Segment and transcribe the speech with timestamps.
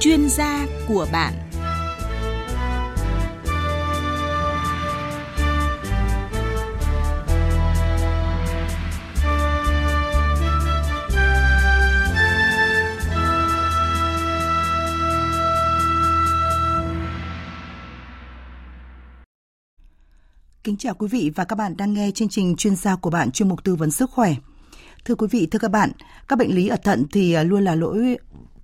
[0.00, 1.34] chuyên gia của bạn
[20.64, 23.30] Kính chào quý vị và các bạn đang nghe chương trình chuyên gia của bạn
[23.30, 24.34] chuyên mục tư vấn sức khỏe.
[25.04, 25.90] Thưa quý vị, thưa các bạn,
[26.28, 28.16] các bệnh lý ở thận thì à, luôn là lỗi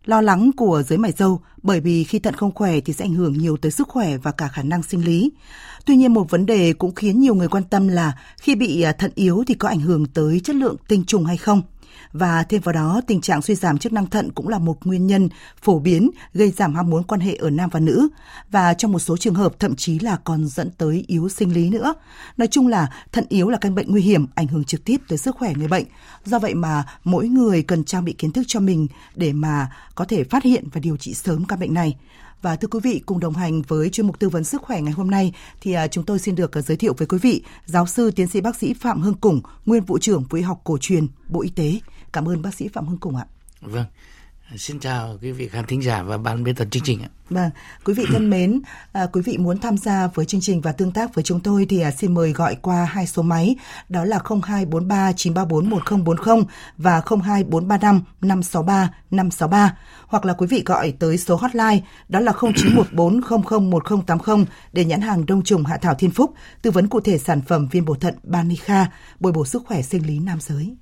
[0.07, 3.15] lo lắng của giới mải dâu, bởi vì khi thận không khỏe thì sẽ ảnh
[3.15, 5.31] hưởng nhiều tới sức khỏe và cả khả năng sinh lý.
[5.85, 8.93] Tuy nhiên một vấn đề cũng khiến nhiều người quan tâm là khi bị à,
[8.93, 11.63] thận yếu thì có ảnh hưởng tới chất lượng tinh trùng hay không?
[12.13, 15.07] Và thêm vào đó, tình trạng suy giảm chức năng thận cũng là một nguyên
[15.07, 15.29] nhân
[15.63, 18.09] phổ biến gây giảm ham muốn quan hệ ở nam và nữ.
[18.51, 21.71] Và trong một số trường hợp thậm chí là còn dẫn tới yếu sinh lý
[21.71, 21.95] nữa.
[22.37, 25.19] Nói chung là thận yếu là căn bệnh nguy hiểm, ảnh hưởng trực tiếp tới
[25.19, 25.85] sức khỏe người bệnh.
[26.25, 30.05] Do vậy mà mỗi người cần trang bị kiến thức cho mình để mà có
[30.05, 31.97] thể phát hiện và điều trị sớm căn bệnh này.
[32.43, 34.93] Và thưa quý vị, cùng đồng hành với chuyên mục tư vấn sức khỏe ngày
[34.93, 37.87] hôm nay thì à, chúng tôi xin được à, giới thiệu với quý vị giáo
[37.87, 40.79] sư tiến sĩ bác sĩ Phạm Hưng Củng, nguyên vụ trưởng Vụ y học cổ
[40.81, 41.81] truyền Bộ Y tế.
[42.13, 43.27] Cảm ơn bác sĩ Phạm Hưng Củng ạ.
[43.61, 43.85] Vâng.
[44.55, 47.09] Xin chào quý vị khán thính giả và ban biên tập chương trình ạ.
[47.31, 47.51] Vâng,
[47.85, 48.61] quý vị thân mến,
[48.93, 51.67] à, quý vị muốn tham gia với chương trình và tương tác với chúng tôi
[51.69, 53.57] thì à, xin mời gọi qua hai số máy
[53.89, 56.45] đó là 0243 934 1040
[56.79, 63.21] và 02435 563 563 hoặc là quý vị gọi tới số hotline đó là 0914
[63.21, 67.41] 001080 để nhãn hàng đông trùng hạ thảo thiên phúc tư vấn cụ thể sản
[67.49, 68.87] phẩm viên bổ thận Banica
[69.21, 70.77] bồi bổ sức khỏe sinh lý nam giới.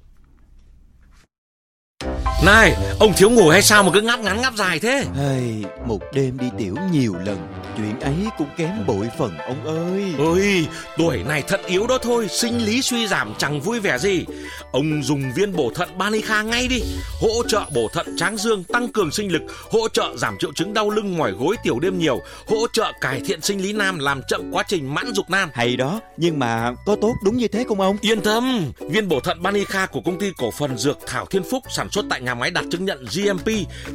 [2.45, 5.05] Này, ông thiếu ngủ hay sao mà cứ ngáp ngắn ngáp dài thế?
[5.17, 7.39] Hey, một đêm đi tiểu nhiều lần,
[7.77, 10.15] chuyện ấy cũng kém bội phần ông ơi.
[10.19, 14.25] Ôi, tuổi này thận yếu đó thôi, sinh lý suy giảm chẳng vui vẻ gì.
[14.73, 16.81] Ông dùng viên bổ thận Banica ngay đi,
[17.21, 20.75] hỗ trợ bổ thận tráng dương, tăng cường sinh lực, hỗ trợ giảm triệu chứng
[20.75, 24.21] đau lưng mỏi gối tiểu đêm nhiều, hỗ trợ cải thiện sinh lý nam, làm
[24.29, 25.51] chậm quá trình mãn dục nam.
[25.55, 27.97] Hay đó, nhưng mà có tốt đúng như thế không ông?
[28.01, 31.63] Yên tâm, viên bổ thận Banica của công ty cổ phần Dược Thảo Thiên Phúc
[31.71, 33.47] sản xuất tại nhà máy đạt chứng nhận GMP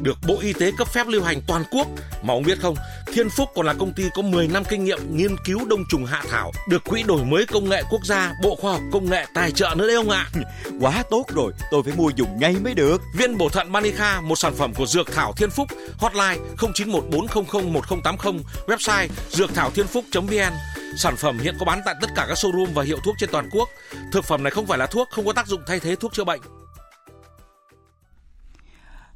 [0.02, 1.86] được Bộ Y tế cấp phép lưu hành toàn quốc.
[2.22, 2.74] Mà ông biết không,
[3.12, 6.04] Thiên Phúc còn là công ty có 10 năm kinh nghiệm nghiên cứu đông trùng
[6.04, 9.26] hạ thảo, được Quỹ đổi mới công nghệ quốc gia, Bộ Khoa học Công nghệ
[9.34, 10.26] tài trợ nữa đấy ông ạ.
[10.80, 13.02] Quá tốt rồi, tôi phải mua dùng ngay mới được.
[13.16, 15.68] Viên bổ thận Manica, một sản phẩm của Dược Thảo Thiên Phúc,
[15.98, 20.52] hotline 0914001080, website dược thảo thiên phúc.vn.
[20.96, 23.48] Sản phẩm hiện có bán tại tất cả các showroom và hiệu thuốc trên toàn
[23.52, 23.68] quốc.
[24.12, 26.24] Thực phẩm này không phải là thuốc, không có tác dụng thay thế thuốc chữa
[26.24, 26.40] bệnh.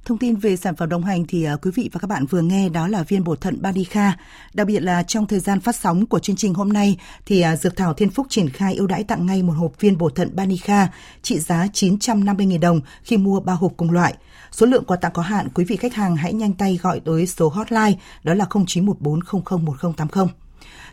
[0.04, 2.40] Thông tin về sản phẩm đồng hành thì à, quý vị và các bạn vừa
[2.40, 4.16] nghe đó là viên bổ thận Banica.
[4.54, 7.56] Đặc biệt là trong thời gian phát sóng của chương trình hôm nay thì à,
[7.56, 10.36] Dược Thảo Thiên Phúc triển khai ưu đãi tặng ngay một hộp viên bổ thận
[10.36, 10.88] Banica
[11.22, 14.14] trị giá 950.000 đồng khi mua 3 hộp cùng loại.
[14.50, 17.26] Số lượng quà tặng có hạn, quý vị khách hàng hãy nhanh tay gọi tới
[17.26, 20.43] số hotline đó là 0914001080.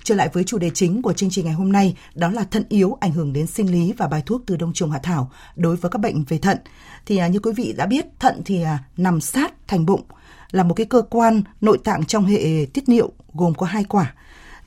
[0.04, 2.64] Trở lại với chủ đề chính của chương trình ngày hôm nay, đó là thận
[2.70, 5.76] yếu ảnh hưởng đến sinh lý và bài thuốc từ đông trùng hạ thảo đối
[5.76, 6.58] với các bệnh về thận.
[7.06, 10.02] Thì à, như quý vị đã biết, thận thì à, nằm sát thành bụng,
[10.52, 14.14] là một cái cơ quan nội tạng trong hệ tiết niệu gồm có hai quả.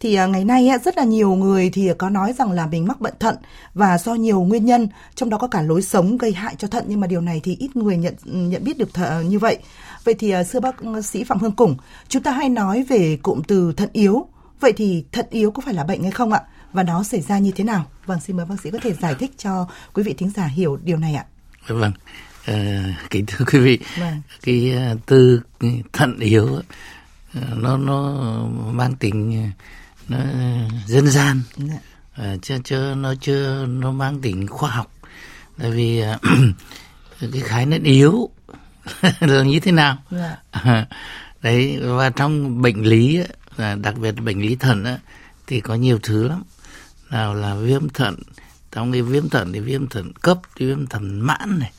[0.01, 3.01] Thì à, ngày nay rất là nhiều người thì có nói rằng là mình mắc
[3.01, 3.37] bệnh thận
[3.75, 6.85] và do nhiều nguyên nhân, trong đó có cả lối sống gây hại cho thận
[6.89, 9.59] nhưng mà điều này thì ít người nhận nhận biết được thợ như vậy.
[10.05, 11.77] Vậy thì xưa bác sĩ Phạm Hương Củng,
[12.09, 14.27] chúng ta hay nói về cụm từ thận yếu
[14.61, 16.41] Vậy thì thận yếu có phải là bệnh hay không ạ?
[16.73, 17.87] Và nó xảy ra như thế nào?
[18.07, 20.77] Vâng, xin mời bác sĩ có thể giải thích cho quý vị thính giả hiểu
[20.77, 21.25] điều này ạ.
[21.67, 21.93] Vâng,
[22.45, 24.23] à, kính thưa quý vị, vâng.
[24.43, 25.41] cái uh, từ
[25.93, 26.63] thận yếu uh,
[27.57, 28.13] nó nó
[28.73, 29.51] mang tính
[30.09, 30.19] nó
[30.87, 31.79] dân gian, dạ.
[32.35, 34.93] uh, chứ chứ nó chưa nó mang tính khoa học.
[35.59, 36.03] Tại vì
[37.21, 38.31] cái khái niệm yếu
[39.21, 39.97] là như thế nào?
[40.11, 40.37] Dạ.
[41.43, 43.21] đấy và trong bệnh lý
[43.57, 44.99] là đặc biệt bệnh lý thận á,
[45.47, 46.43] thì có nhiều thứ lắm.
[47.11, 48.17] Nào là viêm thận
[48.75, 51.73] trong cái viêm thận thì viêm thận cấp viêm thận mãn này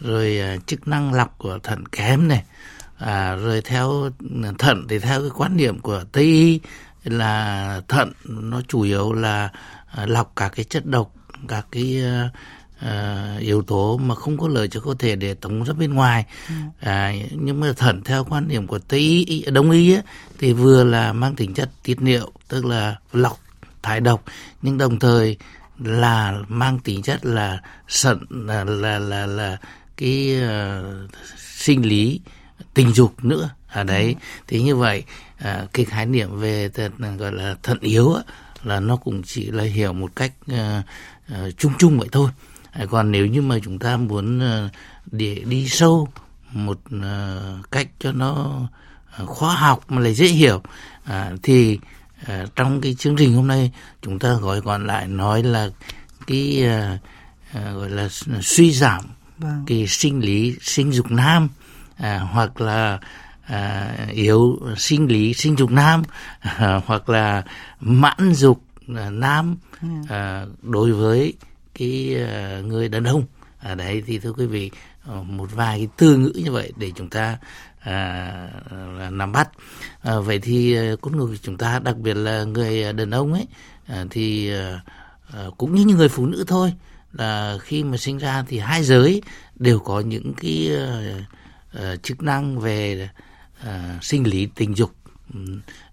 [0.00, 2.44] rồi à, chức năng lọc của thận kém này
[2.98, 4.10] à, rồi theo
[4.44, 6.60] à, thận thì theo cái quan niệm của tây y
[7.04, 9.48] là thận nó chủ yếu là
[9.86, 11.14] à, lọc cả cái chất độc
[11.48, 12.30] các cái à,
[12.80, 16.24] à, yếu tố mà không có lợi cho cơ thể để tống ra bên ngoài
[16.48, 16.54] ừ.
[16.80, 20.02] à, nhưng mà thận theo quan điểm của tây y đông y ấy,
[20.38, 23.40] thì vừa là mang tính chất tiết niệu tức là lọc
[23.82, 24.24] thải độc
[24.62, 25.36] nhưng đồng thời
[25.78, 29.56] là mang tính chất là sận là là là, là
[29.96, 32.20] cái uh, sinh lý
[32.74, 34.26] tình dục nữa ở đấy ừ.
[34.46, 35.04] thì như vậy
[35.40, 38.22] uh, cái khái niệm về thận, gọi là thận yếu á,
[38.62, 40.84] là nó cũng chỉ là hiểu một cách uh,
[41.32, 42.30] uh, chung chung vậy thôi
[42.90, 44.68] còn nếu như mà chúng ta muốn ờ,
[45.10, 46.08] để đi sâu
[46.52, 48.60] một ờ, cách cho nó
[49.26, 50.62] khoa học mà lại dễ hiểu
[51.04, 51.78] à, thì
[52.56, 53.72] trong cái chương trình hôm nay
[54.02, 55.68] chúng ta gọi gọn lại nói là
[56.26, 56.64] cái
[57.74, 58.08] gọi là
[58.42, 59.00] suy giảm
[59.38, 59.64] vâng.
[59.66, 61.48] cái sinh lý sinh dục nam
[61.96, 62.98] à, hoặc là
[63.46, 66.02] à, yếu sinh lý sinh dục nam
[66.40, 67.42] à, hoặc là
[67.80, 68.62] mãn dục
[68.96, 69.56] à, nam
[70.08, 71.34] à, đối với
[71.80, 73.24] cái ờ, người đàn ông.
[73.58, 74.70] À, đấy thì thưa quý vị
[75.04, 77.38] ờ, một vài cái từ ngữ như vậy để chúng ta
[77.80, 78.48] à,
[79.10, 79.48] nắm bắt.
[80.02, 83.46] À, vậy thì ờ, con người chúng ta đặc biệt là người đàn ông ấy
[83.86, 84.82] à, thì à,
[85.58, 86.72] cũng như những người phụ nữ thôi
[87.12, 89.22] là khi mà sinh ra thì hai giới
[89.54, 91.00] đều có những cái à,
[91.72, 93.08] à, chức năng về
[93.64, 94.99] à, sinh lý tình dục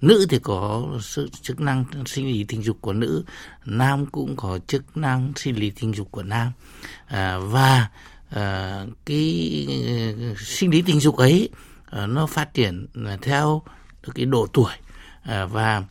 [0.02, 3.24] nữ thì có sự chức năng sinh lý tình dục của nữ
[3.66, 6.52] nam cũng có chức năng sinh lý tình dục của nam.
[7.06, 7.90] À, và
[8.30, 9.68] à, cái
[10.38, 11.50] sinh lý tình dục ấy
[11.86, 12.88] à, nó phát triển
[13.22, 13.62] theo
[14.16, 14.72] cái độ tuổi.
[15.24, 15.84] À, và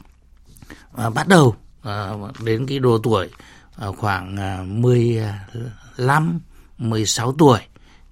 [0.97, 2.11] à, bắt đầu à,
[2.45, 3.31] đến cái độ tuổi
[3.77, 6.41] à, khoảng à, 15
[6.79, 7.59] 16 tuổi.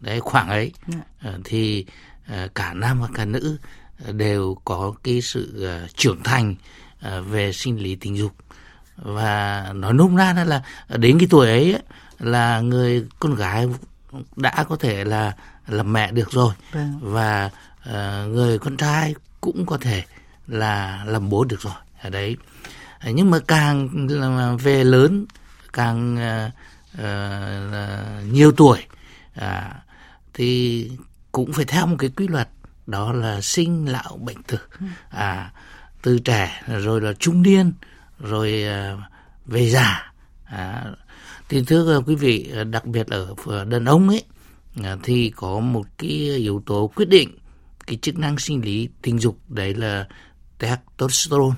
[0.00, 0.72] Đấy khoảng ấy.
[1.18, 1.86] À, thì
[2.26, 3.58] à, cả nam và cả nữ
[4.12, 6.54] đều có cái sự uh, trưởng thành
[7.06, 8.32] uh, về sinh lý tình dục.
[8.96, 11.78] Và nói nôm na là đến cái tuổi ấy
[12.18, 13.68] là người con gái
[14.36, 15.32] đã có thể là
[15.66, 16.54] làm mẹ được rồi.
[16.72, 16.98] Vâng.
[17.00, 17.50] và
[17.88, 20.02] uh, người con trai cũng có thể
[20.46, 21.74] là làm bố được rồi.
[22.02, 22.36] Ở đấy.
[23.06, 23.88] Nhưng mà càng
[24.56, 25.26] về lớn
[25.72, 26.52] càng uh,
[26.98, 28.78] uh, nhiều tuổi
[29.38, 29.44] uh,
[30.34, 30.90] thì
[31.32, 32.48] cũng phải theo một cái quy luật
[32.86, 34.58] đó là sinh lão bệnh tử.
[35.08, 35.52] À
[36.02, 37.72] từ trẻ rồi là trung niên
[38.18, 38.96] rồi à,
[39.46, 40.12] về già.
[40.44, 40.84] À,
[41.48, 44.24] thì thưa à, quý vị à, đặc biệt ở đàn ông ấy
[45.02, 47.38] thì có một cái yếu tố quyết định
[47.86, 50.08] cái chức năng sinh lý tình dục đấy là
[50.58, 51.56] testosterone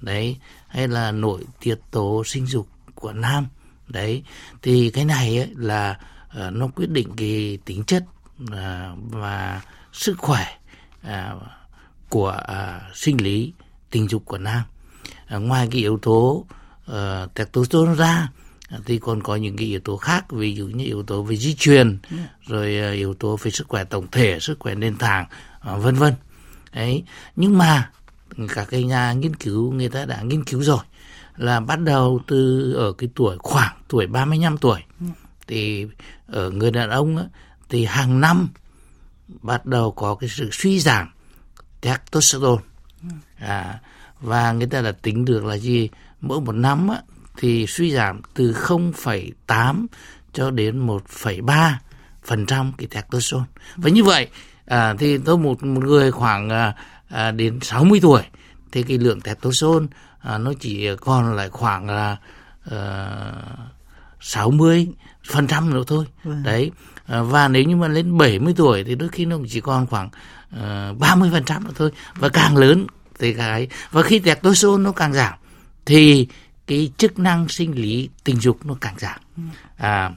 [0.00, 0.36] đấy
[0.68, 3.46] hay là nội tiết tố sinh dục của nam.
[3.88, 4.22] Đấy
[4.62, 5.98] thì cái này ấy là
[6.50, 8.04] nó quyết định cái tính chất
[8.96, 9.60] và
[9.94, 10.46] sức khỏe
[11.02, 11.34] à,
[12.08, 13.52] của à, sinh lý
[13.90, 14.62] tình dục của nam
[15.26, 16.46] à, ngoài cái yếu tố
[16.90, 18.28] uh, testosterone ra
[18.86, 21.54] thì còn có những cái yếu tố khác ví dụ như yếu tố về di
[21.54, 22.30] truyền yeah.
[22.46, 25.26] rồi uh, yếu tố về sức khỏe tổng thể sức khỏe nền tảng
[25.74, 26.14] uh, vân vân
[26.72, 27.04] đấy
[27.36, 27.90] nhưng mà
[28.54, 30.84] các cái nhà nghiên cứu người ta đã nghiên cứu rồi
[31.36, 35.16] là bắt đầu từ ở cái tuổi khoảng tuổi 35 tuổi yeah.
[35.46, 35.86] thì
[36.26, 37.28] ở người đàn ông
[37.68, 38.48] thì hàng năm
[39.28, 41.08] bắt đầu có cái sự suy giảm
[41.80, 42.62] testosterone.
[43.38, 43.80] À,
[44.20, 45.88] và người ta đã tính được là gì?
[46.20, 47.02] Mỗi một năm á,
[47.36, 49.86] thì suy giảm từ 0,8
[50.32, 51.72] cho đến 1,3
[52.24, 53.46] phần trăm cái testosterone.
[53.76, 54.28] Và như vậy
[54.66, 56.74] à, thì tôi một một người khoảng à,
[57.08, 58.22] à, đến 60 tuổi
[58.72, 59.86] thì cái lượng testosterone
[60.18, 62.16] à, nó chỉ còn lại khoảng là
[62.70, 63.06] à,
[64.20, 64.88] 60
[65.30, 66.04] phần trăm nữa thôi.
[66.24, 66.42] Vâng.
[66.42, 66.70] đấy
[67.06, 70.10] và nếu như mà lên 70 tuổi thì đôi khi nó chỉ còn khoảng
[70.50, 71.90] ờ, ba mươi phần trăm nữa thôi.
[72.14, 72.86] Và càng lớn
[73.18, 75.34] thì cái và khi testosterone nó càng giảm
[75.86, 76.28] thì
[76.66, 79.20] cái chức năng sinh lý tình dục nó càng giảm.
[79.76, 80.10] À,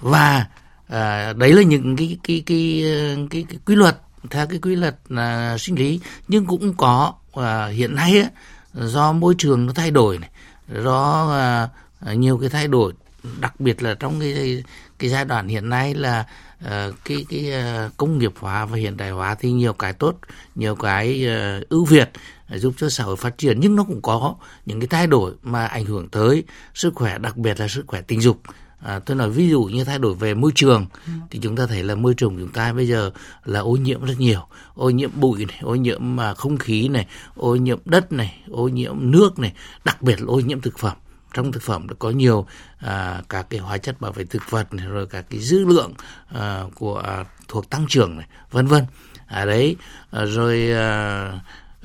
[0.00, 0.46] và
[0.88, 4.76] à, đấy là những cái cái cái cái, cái, cái quy luật theo cái quy
[4.76, 6.00] luật là sinh lý.
[6.28, 8.28] Nhưng cũng có à, hiện nay á,
[8.74, 10.30] do môi trường nó thay đổi này
[10.68, 11.68] do à,
[12.14, 12.92] nhiều cái thay đổi
[13.40, 14.62] đặc biệt là trong cái
[15.02, 16.26] cái giai đoạn hiện nay là
[16.64, 17.52] uh, cái cái
[17.86, 20.18] uh, công nghiệp hóa và hiện đại hóa thì nhiều cái tốt
[20.54, 21.26] nhiều cái
[21.60, 22.10] uh, ưu việt
[22.54, 23.60] giúp cho xã hội phát triển.
[23.60, 24.34] Nhưng nó cũng có
[24.66, 26.44] những cái thay đổi mà ảnh hưởng tới
[26.74, 28.40] sức khỏe đặc biệt là sức khỏe tình dục.
[28.80, 31.12] À, tôi nói ví dụ như thay đổi về môi trường ừ.
[31.30, 33.10] thì chúng ta thấy là môi trường chúng ta bây giờ
[33.44, 34.40] là ô nhiễm rất nhiều.
[34.74, 37.06] Ô nhiễm bụi này ô nhiễm mà không khí này
[37.36, 39.52] ô nhiễm đất này ô nhiễm nước này
[39.84, 40.96] đặc biệt là ô nhiễm thực phẩm
[41.34, 42.46] trong thực phẩm có nhiều
[42.78, 45.92] à, các cái hóa chất bảo vệ thực vật này, rồi các cái dư lượng
[46.28, 48.84] à, của à, thuộc tăng trưởng này vân vân.
[49.26, 49.76] À đấy
[50.10, 51.22] à, rồi à,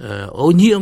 [0.03, 0.81] à, ô nhiễm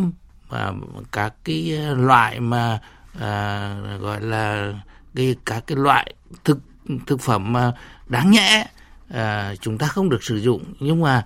[0.50, 0.74] và
[1.12, 2.79] các cái loại mà
[3.19, 4.74] à, gọi là
[5.15, 6.60] cái các cái loại thực
[7.07, 7.72] thực phẩm mà
[8.07, 8.67] đáng nhẽ
[9.10, 11.25] à, chúng ta không được sử dụng nhưng mà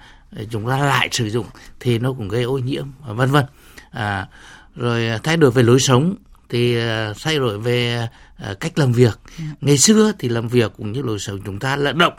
[0.49, 1.45] chúng ta lại sử dụng
[1.79, 3.45] thì nó cũng gây ô nhiễm vân vân.
[3.91, 4.27] À,
[4.75, 6.15] rồi thay đổi về lối sống
[6.49, 9.19] thì ờ, thay đổi về ờ, cách làm việc.
[9.37, 9.43] Ừ.
[9.61, 12.13] ngày xưa thì làm việc cũng như lối sống chúng ta là động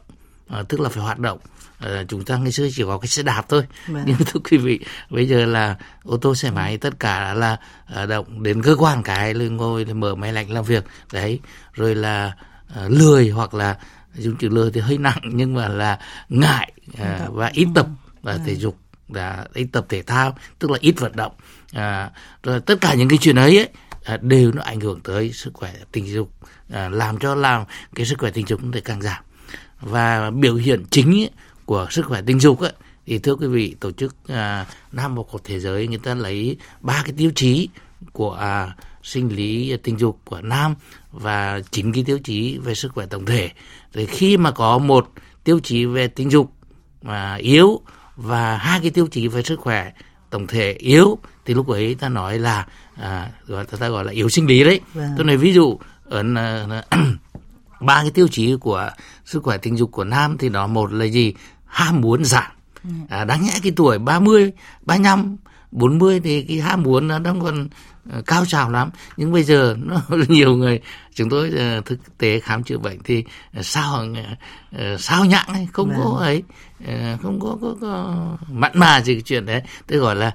[0.49, 1.39] ờ, tức là phải hoạt động.
[2.09, 3.67] Chúng ta ngày xưa chỉ có cái xe đạp thôi.
[3.87, 4.03] Vâng.
[4.07, 7.57] nhưng thưa quý vị bây giờ là ô tô xe máy tất cả là
[8.07, 10.85] động đến cơ quan cái lên ngồi mở máy lạnh làm việc.
[11.13, 11.41] Đấy
[11.73, 12.33] rồi là
[12.89, 13.77] lười hoặc là
[14.15, 16.73] dùng chữ lười thì hơi nặng nhưng mà là ngại
[17.29, 17.87] và ít tập
[18.23, 18.77] và thể dục.
[19.09, 21.33] Là ít tập thể thao tức là ít vận động.
[21.73, 22.11] À,
[22.43, 23.69] rồi tất cả những cái chuyện ấy, ấy
[24.05, 26.33] À, đều nó ảnh hưởng tới sức khỏe tình dục
[26.71, 27.65] à, làm cho làm
[27.95, 29.23] cái sức khỏe tình dục nó càng giảm.
[29.81, 31.29] Và biểu hiện chính
[31.65, 32.73] của sức khỏe tình dục ấy,
[33.07, 36.57] thì thưa quý vị tổ chức à, nam Bộ học thế giới người ta lấy
[36.81, 37.69] ba cái tiêu chí
[38.13, 40.75] của à, sinh lý tình dục của nam
[41.13, 43.51] và chín cái tiêu chí về sức khỏe tổng thể.
[43.95, 45.09] Rồi khi mà có một
[45.45, 46.53] tiêu chí về tình dục
[47.03, 47.81] mà yếu
[48.17, 49.93] và hai cái tiêu chí về sức khỏe
[50.31, 52.67] tổng thể yếu thì lúc ấy ta nói là
[53.01, 55.11] à, gọi ta, gọi là yếu sinh lý đấy vâng.
[55.17, 56.23] tôi nói ví dụ ở
[57.81, 58.91] ba cái tiêu chí của
[59.25, 61.35] sức khỏe tình dục của nam thì nó một là gì
[61.67, 62.53] ham muốn giảm
[62.85, 62.91] ừ.
[63.09, 64.53] à, đáng nhẽ cái tuổi 30,
[64.83, 65.37] 35,
[65.71, 67.69] 40 thì cái ham muốn nó đang còn
[68.27, 68.91] cao trào lắm.
[69.17, 70.81] Nhưng bây giờ nó nhiều người
[71.15, 73.25] chúng tôi uh, thực tế khám chữa bệnh thì
[73.59, 74.07] uh, sao
[74.99, 75.99] sao nhãng ấy, không vâng.
[76.05, 76.43] có ấy.
[76.85, 78.17] Uh, không có, có, có
[78.51, 79.63] mặn mà gì cái chuyện đấy.
[79.87, 80.33] Tôi gọi là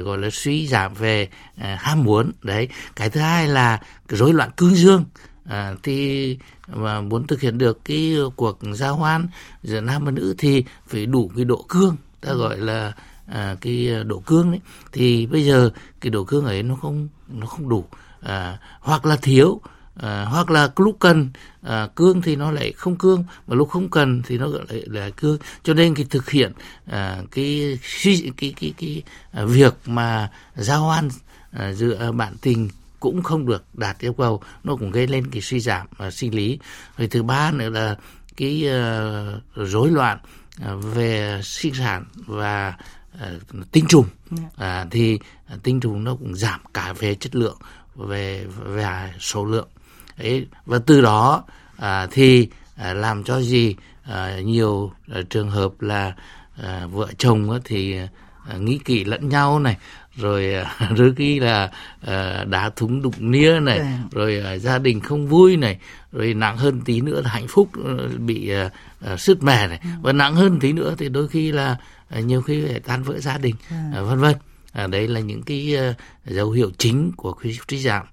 [0.00, 2.32] gọi là suy giảm về ham muốn.
[2.42, 2.68] Đấy.
[2.96, 5.04] Cái thứ hai là rối loạn cương dương.
[5.48, 9.28] À, thì mà muốn thực hiện được cái cuộc giao hoan
[9.62, 11.96] giữa nam và nữ thì phải đủ cái độ cương.
[12.20, 12.38] Ta ừ.
[12.38, 12.92] gọi là
[13.26, 14.60] à, cái à, độ cương đấy
[14.92, 17.84] thì bây giờ cái độ cương ấy nó không nó không đủ
[18.20, 19.60] à, hoặc là thiếu
[20.02, 21.30] à, hoặc là lúc cần
[21.62, 25.10] à, cương thì nó lại không cương mà lúc không cần thì nó lại là
[25.10, 25.38] cương.
[25.62, 26.52] Cho nên cái thực hiện
[26.86, 29.02] à, cái cái cái cái, cái
[29.46, 31.08] việc mà giao hoan
[31.50, 32.68] à, giữa à, bạn tình
[33.00, 36.34] cũng không được đạt yêu cầu nó cũng gây lên cái suy giảm uh, sinh
[36.34, 36.58] lý.
[36.98, 37.96] Rồi thứ ba nữa là
[38.36, 40.18] cái uh, rối loạn
[40.62, 42.84] uh, về sinh sản và uh,
[43.72, 44.06] tinh trùng.
[44.34, 45.18] Uh, thì
[45.54, 47.58] uh, tinh trùng nó cũng giảm cả về chất lượng
[47.94, 49.68] về về số lượng.
[50.18, 51.44] Ấy và từ đó
[51.76, 53.76] à, thì à, làm cho gì?
[54.02, 56.14] À, nhiều à, trường hợp là
[56.62, 57.96] à, vợ chồng á, thì
[58.48, 59.76] à, nghĩ kỵ lẫn nhau này
[60.16, 60.54] rồi
[60.98, 61.70] đôi khi là
[62.02, 63.78] uh, đá thúng đụng nia này.
[63.78, 63.98] Dạ.
[64.10, 65.78] rồi uh, gia đình không vui này
[66.12, 68.50] rồi nặng hơn tí nữa là hạnh phúc uh, bị
[69.18, 70.02] sứt mẻ này mm.
[70.02, 71.76] và nặng hơn tí nữa thì đôi khi là
[72.10, 73.54] nhiều khi phải tan vỡ gia đình.
[73.70, 74.02] Dạ.
[74.02, 74.34] vân vân
[74.72, 75.96] à, đấy là những cái uh,
[76.26, 77.34] dấu hiệu chính của
[77.68, 78.06] suy giảm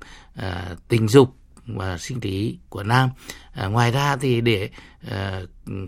[0.87, 1.35] tình dục
[1.67, 3.09] và sinh lý của nam.
[3.53, 4.69] À, ngoài ra thì để
[5.11, 5.41] à,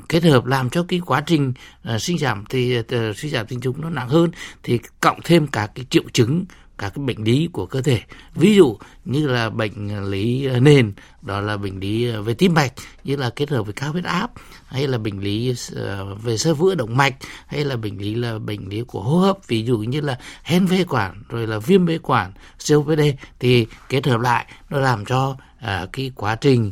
[0.10, 1.54] kết hợp làm cho cái quá trình
[1.84, 4.32] à, sinh giảm thì à, sinh giảm tình dục nó nặng hơn
[4.64, 6.46] thì cộng thêm cả cái triệu chứng
[6.78, 8.02] các cái bệnh lý của cơ thể.
[8.36, 12.54] Ví dụ như là bệnh lý à, nền đó là bệnh lý à, về tim
[12.54, 14.32] mạch như là kết hợp với cao huyết áp
[14.66, 17.16] hay là bệnh lý à, về sơ vữa động mạch
[17.48, 20.68] hay là bệnh lý là bệnh lý của hô hấp ví dụ như là hen
[20.68, 22.32] phế quản rồi là viêm phế quản
[22.70, 23.02] COPD
[23.40, 26.72] thì kết hợp lại nó làm cho à, cái quá trình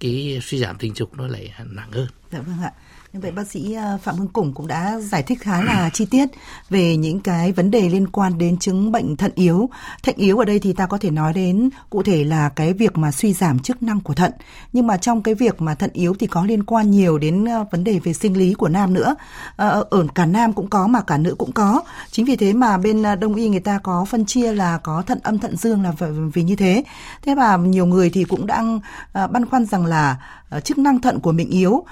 [0.00, 2.06] cái suy giảm tình dục nó lại nặng hơn.
[2.32, 2.72] Dạ vâng ạ.
[3.12, 6.06] Như vậy bác sĩ à, Phạm Hưng Củng cũng đã giải thích khá là chi
[6.06, 6.28] tiết
[6.68, 9.70] về những cái vấn đề liên quan đến chứng bệnh thận yếu.
[10.02, 12.98] Thận yếu ở đây thì ta có thể nói đến cụ thể là cái việc
[12.98, 14.32] mà suy giảm chức năng của thận.
[14.72, 17.64] Nhưng mà trong cái việc mà thận yếu thì có liên quan nhiều đến à,
[17.70, 19.14] vấn đề về sinh lý của nam nữa.
[19.56, 21.82] À, ở cả nam cũng có mà cả nữ cũng có.
[22.10, 25.18] Chính vì thế mà bên đông y người ta có phân chia là có thận
[25.22, 25.92] âm, thận dương là
[26.34, 26.84] vì như thế.
[27.22, 28.80] Thế mà nhiều người thì cũng đang
[29.14, 30.16] băn khoăn rằng là
[30.64, 31.84] chức năng thận của mình yếu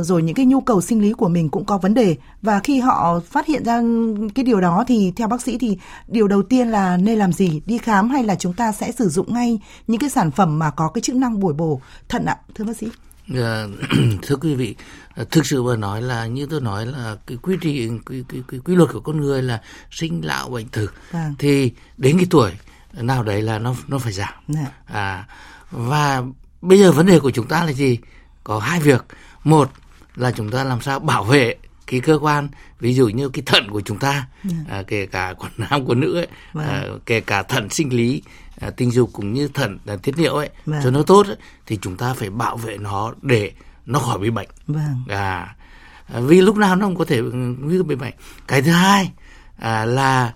[0.00, 2.80] rồi những cái nhu cầu sinh lý của mình cũng có vấn đề và khi
[2.80, 3.82] họ phát hiện ra
[4.34, 5.78] cái điều đó thì theo bác sĩ thì
[6.08, 9.08] điều đầu tiên là nên làm gì đi khám hay là chúng ta sẽ sử
[9.08, 12.36] dụng ngay những cái sản phẩm mà có cái chức năng bồi bổ thận ạ
[12.54, 12.88] thưa bác sĩ
[13.34, 13.66] À,
[14.22, 14.76] thưa quý vị,
[15.30, 18.58] thực sự mà nói là như tôi nói là cái quy trình quy, quy, quy,
[18.58, 21.34] quy luật của con người là sinh lão bệnh tử vâng.
[21.38, 22.52] thì đến cái tuổi
[22.92, 24.32] nào đấy là nó nó phải giảm.
[24.48, 24.66] Dạ.
[24.86, 25.26] À
[25.70, 26.22] và
[26.62, 27.98] bây giờ vấn đề của chúng ta là gì?
[28.44, 29.04] Có hai việc.
[29.44, 29.70] Một
[30.16, 32.48] là chúng ta làm sao bảo vệ cái cơ quan
[32.80, 34.26] ví dụ như cái thận của chúng ta yeah.
[34.44, 34.76] Dạ.
[34.76, 36.66] à, kể cả của nam của nữ ấy vâng.
[36.66, 38.22] à, kể cả thận sinh lý
[38.60, 40.80] à, tình dục cũng như thận à, tiết niệu ấy vâng.
[40.84, 43.52] cho nó tốt ấy, thì chúng ta phải bảo vệ nó để
[43.86, 45.04] nó khỏi bị bệnh vâng.
[45.08, 45.54] à,
[46.06, 47.20] à vì lúc nào nó không có thể
[47.60, 48.14] nguy cơ bị bệnh
[48.48, 49.10] cái thứ hai
[49.58, 50.32] à, là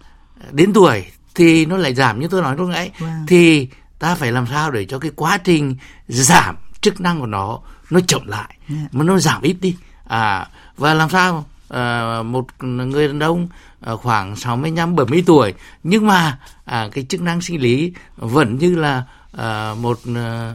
[0.52, 1.04] đến tuổi
[1.34, 3.24] thì nó lại giảm như tôi nói lúc nãy vâng.
[3.26, 5.76] thì ta phải làm sao để cho cái quá trình
[6.08, 7.58] giảm chức năng của nó
[7.90, 8.82] nó chậm lại yeah.
[8.82, 8.88] Dạ.
[8.92, 13.48] mà nó giảm ít đi à và làm sao à, một người đàn ông
[13.80, 18.74] à, khoảng 65 70 tuổi nhưng mà à, cái chức năng sinh lý vẫn như
[18.74, 20.54] là à, một à,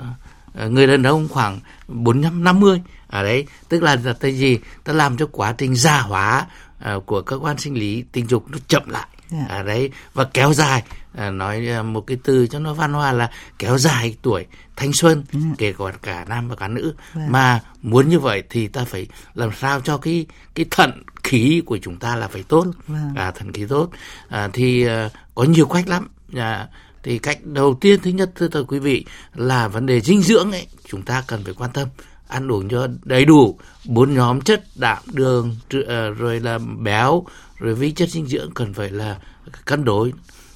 [0.68, 5.18] người đàn ông khoảng 45 50 à đấy tức là là cái gì ta làm
[5.18, 6.46] cho quá trình già hóa
[6.80, 9.50] à, của cơ quan sinh lý tình dục nó chậm lại yeah.
[9.50, 9.56] Dạ.
[9.56, 10.84] à, đấy và kéo dài
[11.14, 14.46] à, nói à, một cái từ cho nó văn hoa là kéo dài tuổi
[14.76, 15.46] thanh xuân yeah.
[15.46, 15.56] Dạ.
[15.58, 16.96] kể cả cả nam và cả nữ yeah.
[17.16, 17.22] Dạ.
[17.30, 21.78] mà muốn như vậy thì ta phải làm sao cho cái cái thận khí của
[21.82, 23.16] chúng ta là phải tốt yeah.
[23.16, 23.90] à, thận khí tốt
[24.30, 26.68] à, thì à, có nhiều cách lắm à,
[27.04, 30.68] thì cách đầu tiên thứ nhất thưa quý vị là vấn đề dinh dưỡng ấy
[30.88, 31.88] chúng ta cần phải quan tâm
[32.32, 33.60] ăn uống cho đầy đủ.
[33.86, 35.56] Bốn nhóm chất đạm đường
[35.88, 37.26] ờ, rồi là béo
[37.58, 39.18] rồi vi chất dinh dưỡng cần phải là
[39.66, 40.14] cân đối.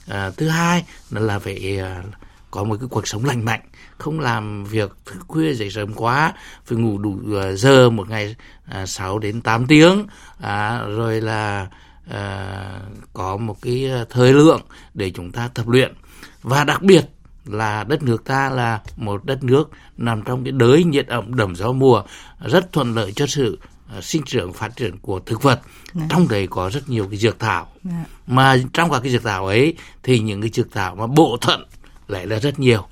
[0.07, 2.03] À, thứ hai là, là phải à,
[2.51, 3.61] có một cái cuộc sống lành mạnh
[3.97, 6.33] không làm việc thức khuya dậy sớm quá
[6.65, 10.05] phải ngủ đủ à, giờ một ngày à, uh, 6 đến 8 tiếng.
[10.39, 11.67] À, rồi là
[12.11, 12.79] à,
[13.13, 14.61] có một cái thời lượng
[14.93, 15.93] để chúng ta tập luyện.
[16.41, 17.14] Và đặc biệt
[17.45, 21.55] là đất nước ta là một đất nước nằm trong cái đới nhiệt ẩm đầm
[21.55, 22.03] gió mùa
[22.45, 23.59] rất thuận lợi cho sự
[23.97, 25.61] uh, sinh trưởng phát triển của thực vật
[25.93, 26.07] Đấy.
[26.09, 28.03] trong đấy có rất nhiều cái dược thảo Đấy.
[28.27, 29.73] mà trong các cái dược thảo ấy
[30.03, 31.65] thì những cái dược thảo mà bộ thận
[32.07, 32.87] lại là rất nhiều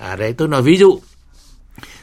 [0.00, 1.00] à đấy tôi nói ví dụ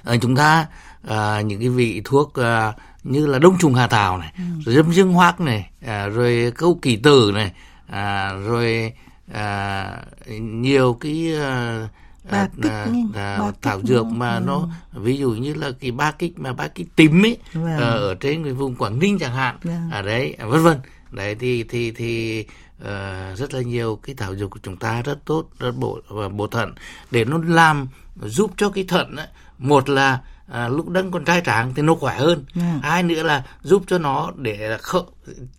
[0.04, 0.68] à, chúng ta
[1.08, 4.44] à, những cái vị thuốc à, như là đông trùng hà thảo này ừ.
[4.66, 7.52] rồi dâm dương hoác này à, rồi câu kỳ tử này
[7.88, 8.94] à, rồi
[9.32, 10.02] à,
[10.40, 11.88] nhiều cái à,
[12.30, 14.44] à, à, ba thảo dược mà ừ.
[14.46, 17.78] nó ví dụ như là cái ba kích mà ba kích tím ấy vâng.
[17.78, 19.90] à, ở trên cái vùng Quảng Ninh chẳng hạn vâng.
[19.92, 20.78] à đấy vân vân
[21.12, 22.46] đấy thì thì thì
[22.82, 26.30] uh, rất là nhiều cái thảo dược của chúng ta rất tốt rất bổ và
[26.30, 26.74] bổ thận
[27.12, 27.88] để nó làm
[28.22, 29.28] giúp cho cái thận ấy,
[29.58, 32.46] một là à, lúc đang còn trai tráng thì nó khỏe hơn.
[32.56, 32.80] Dạ.
[32.84, 35.04] hai nữa là giúp cho nó để khợ,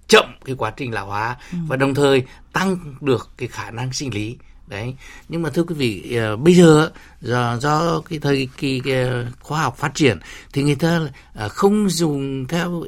[0.08, 1.58] chậm cái quá trình lão hóa ừ.
[1.68, 2.22] và đồng thời
[2.52, 4.36] tăng được cái khả năng sinh lý
[4.66, 4.94] đấy
[5.28, 9.06] nhưng mà thưa quý vị uh, bây giờ do do cái thời kỳ cái
[9.40, 10.18] khoa học phát triển
[10.52, 11.00] thì người ta
[11.44, 12.86] uh, không dùng theo uh,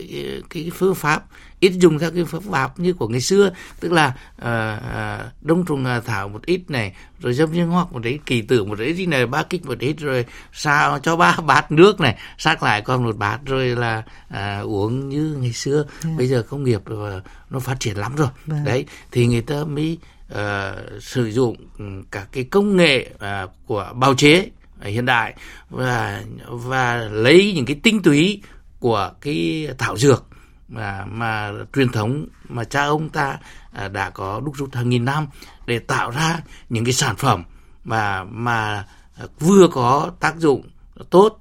[0.51, 1.25] cái phương pháp
[1.61, 5.87] ít dùng theo cái phương pháp như của ngày xưa tức là uh, đông trùng
[5.99, 8.93] uh, thảo một ít này rồi dâm dương hoặc một ít kỳ tử một ít
[8.93, 12.83] gì này ba kích một ít rồi sao cho ba bát nước này sát lại
[12.83, 16.05] còn một bát rồi là uh, uống như ngày xưa yeah.
[16.05, 16.11] Dạ.
[16.19, 18.47] bây giờ công nghiệp uh, nó phát triển lắm rồi yeah.
[18.47, 18.65] Vâng.
[18.65, 19.99] đấy thì người ta mới
[20.33, 21.57] uh, sử dụng
[22.11, 24.51] các cái công nghệ uh, của bào chế
[24.83, 25.35] hiện đại
[25.71, 28.43] và và lấy những cái tinh túy
[28.81, 30.25] của cái thảo dược
[30.69, 33.39] mà mà truyền thống mà cha ông ta
[33.73, 35.27] à, đã có đúc rút hàng nghìn năm
[35.67, 37.43] để tạo ra những cái sản phẩm
[37.85, 38.85] mà mà
[39.41, 40.63] vừa có tác dụng
[41.11, 41.39] tốt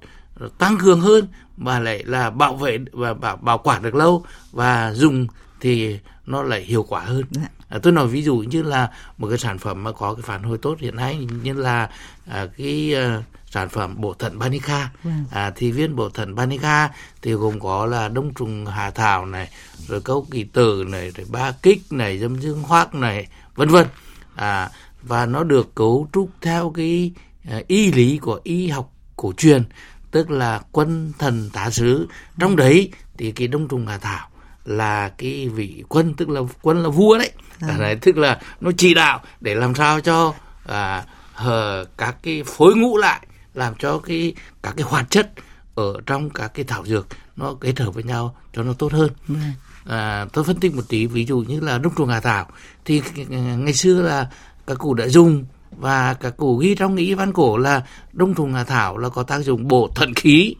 [0.58, 4.92] tăng cường hơn mà lại là bảo vệ và bảo, bảo quản được lâu và
[4.92, 5.26] dùng
[5.60, 7.22] thì nó lại hiệu quả hơn.
[7.30, 7.48] Dạ.
[7.68, 10.42] À, tôi nói ví dụ như là một cái sản phẩm mà có cái phản
[10.42, 11.90] hồi tốt hiện nay như là
[12.26, 13.22] à, cái à,
[13.56, 14.90] sản phẩm bổ thận Banica.
[15.02, 15.24] Vâng.
[15.30, 16.90] à, thì viên bổ thận Banica
[17.22, 19.50] thì gồm có là đông trùng hà thảo này
[19.88, 23.86] rồi câu kỳ tử này rồi ba kích này dâm dương hoác này vân vân.
[24.34, 24.70] À,
[25.02, 27.12] và nó được cấu trúc theo cái
[27.50, 29.64] à, y lý của y học cổ truyền
[30.10, 32.08] tức là quân thần tá sứ.
[32.38, 34.28] Trong đấy thì cái đông trùng hà thảo
[34.64, 37.30] là cái vị quân tức là quân là vua đấy.
[37.60, 37.76] À.
[37.78, 40.34] đấy tức là nó chỉ đạo để làm sao cho
[40.66, 45.32] à, hờ, các cái phối ngũ lại làm cho cái các cái hoạt chất
[45.74, 49.10] ở trong các cái thảo dược nó kết hợp với nhau cho nó tốt hơn.
[49.28, 49.34] Ừ.
[49.84, 52.46] à, tôi phân tích một tí ví dụ như là đông trùng hà thảo
[52.84, 54.30] thì ngày xưa là
[54.66, 58.52] các cụ đã dùng và các cụ ghi trong ý văn cổ là đông trùng
[58.52, 60.54] hà thảo là có tác dụng bổ thận khí.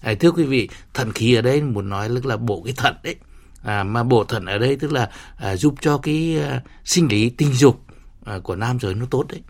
[0.00, 3.16] À, thưa quý vị thận khí ở đây muốn nói là bổ cái thận đấy.
[3.62, 7.30] À, mà bổ thận ở đây tức là à, giúp cho cái à, sinh lý
[7.30, 7.84] tình dục
[8.24, 9.40] à, của nam giới nó tốt đấy.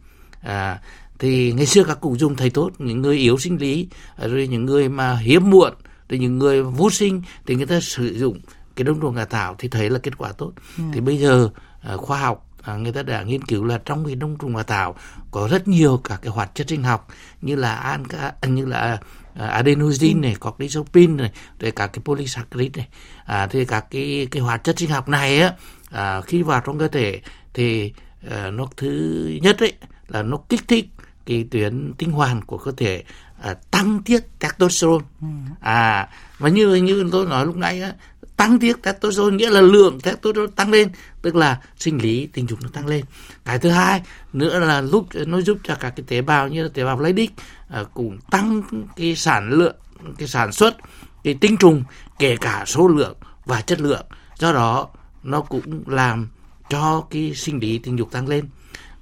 [0.43, 0.81] À,
[1.21, 4.47] thì ngày xưa các cụ dùng thầy tốt những người yếu sinh lý à, rồi
[4.47, 5.73] những người mà hiếm muộn
[6.09, 8.41] rồi những người vô sinh thì người ta sử dụng
[8.77, 10.53] cái đông trùng hà thảo thì thấy là kết quả tốt.
[10.79, 10.85] Ừ.
[10.93, 14.15] thì bây giờ à, khoa học à, người ta đã nghiên cứu là trong cái
[14.15, 14.95] đông trùng hà thảo
[15.31, 17.09] có rất nhiều các cái hoạt chất sinh học
[17.43, 18.05] như là an
[18.47, 18.99] như là
[19.35, 21.31] adenosine này, cortisopin này,
[21.61, 22.89] rồi các cái polysaccharide này,
[23.25, 25.53] à, thì các cái cái hoạt chất sinh học này á,
[25.91, 27.21] à, khi vào trong cơ thể
[27.55, 27.93] thì
[28.31, 29.73] à, nó thứ nhất ấy
[30.09, 30.87] là nó kích thích
[31.31, 33.05] cái tuyến tinh hoàn của cơ thể
[33.43, 35.05] à, tăng tiết testosterone.
[35.21, 35.27] Ừ.
[35.61, 37.93] à và như như tôi nói lúc nãy á,
[38.37, 40.89] tăng tiết testosterone nghĩa là lượng testosterone tăng lên
[41.23, 43.05] tức là sinh lý tình dục nó tăng lên.
[43.45, 46.69] Cái thứ hai nữa là lúc nó giúp cho các cái tế bào như là
[46.75, 47.31] tế bào Leydig
[47.69, 48.63] à, cũng tăng
[48.97, 49.77] cái sản lượng
[50.19, 50.77] cái sản xuất
[51.25, 51.85] cái tinh trùng
[52.19, 54.07] kể cả số lượng và chất lượng.
[54.39, 54.89] Do đó
[55.23, 56.29] nó cũng làm
[56.71, 58.49] cho cái sinh lý tình dục tăng lên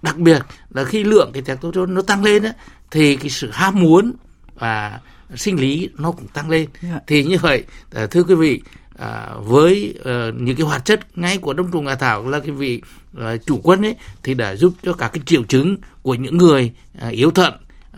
[0.03, 2.53] đặc biệt là khi lượng cái testosterone nó tăng lên á,
[2.91, 4.13] thì cái sự ham muốn
[4.55, 5.01] và
[5.35, 6.95] sinh lý nó cũng tăng lên yeah.
[6.95, 7.01] Dạ.
[7.07, 8.61] thì như vậy à, thưa quý vị
[8.99, 12.51] à, với uh, những cái hoạt chất ngay của đông trùng hạ thảo là cái
[12.51, 12.83] vị
[13.17, 16.73] uh, chủ quân ấy thì đã giúp cho các cái triệu chứng của những người
[17.07, 17.55] uh, yếu thận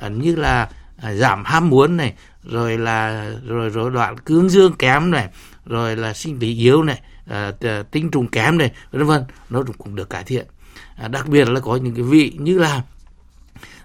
[0.07, 4.73] uh, như là uh, giảm ham muốn này rồi là rồi rối loạn cương dương
[4.73, 5.29] kém này
[5.67, 9.95] rồi là sinh lý yếu này uh, tinh trùng kém này vân vân nó cũng
[9.97, 10.47] được cải thiện
[11.01, 12.83] à, đặc biệt là có những cái vị như là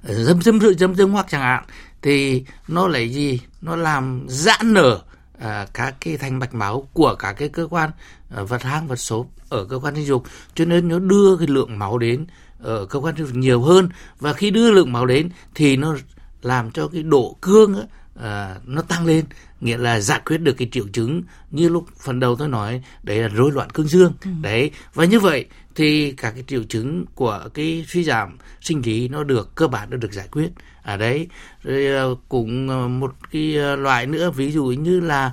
[0.04, 1.64] dâm dâm rượu dâm dâm hoặc chẳng hạn
[2.02, 3.40] thì nó lấy gì?
[3.62, 5.02] Nó làm giãn nở
[5.40, 7.92] à, các cái thành mạch máu của các cái cơ quan
[8.36, 10.24] à, vật hang vật xốp ở cơ quan sinh dục.
[10.56, 12.26] Cho nên nó đưa cái lượng máu đến
[12.60, 13.90] ở cơ quan sinh dục nhiều hơn.
[14.20, 15.96] Và khi đưa lượng máu đến thì nó
[16.42, 17.86] làm cho cái độ cương ấy,
[18.22, 19.26] à, nó tăng lên.
[19.62, 23.20] Nghĩa là giải quyết được cái triệu chứng như lúc phần đầu tôi nói đấy
[23.20, 24.30] là rối loạn cương dương ừ.
[24.42, 29.08] đấy và như vậy thì các cái triệu chứng của cái suy giảm sinh lý
[29.08, 30.50] nó được, cơ bản nó được giải quyết.
[30.82, 31.28] Ở đấy,
[31.64, 35.32] rồi ờ, cũng ờ, một cái ờ, loại nữa, ví dụ như là